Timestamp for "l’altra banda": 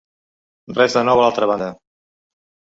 1.27-1.71